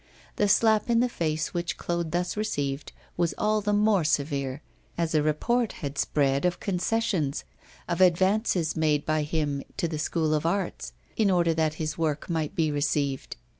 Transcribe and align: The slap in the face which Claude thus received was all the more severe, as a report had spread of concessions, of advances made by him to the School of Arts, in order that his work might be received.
The 0.37 0.47
slap 0.47 0.89
in 0.89 0.99
the 0.99 1.07
face 1.07 1.53
which 1.53 1.77
Claude 1.77 2.11
thus 2.11 2.35
received 2.35 2.91
was 3.17 3.35
all 3.37 3.61
the 3.61 3.71
more 3.71 4.03
severe, 4.03 4.63
as 4.97 5.13
a 5.13 5.21
report 5.21 5.73
had 5.73 5.95
spread 5.95 6.43
of 6.43 6.59
concessions, 6.59 7.43
of 7.87 8.01
advances 8.01 8.75
made 8.75 9.05
by 9.05 9.21
him 9.21 9.61
to 9.77 9.87
the 9.87 9.99
School 9.99 10.33
of 10.33 10.43
Arts, 10.43 10.93
in 11.17 11.29
order 11.29 11.53
that 11.53 11.75
his 11.75 11.99
work 11.99 12.31
might 12.31 12.55
be 12.55 12.71
received. 12.71 13.37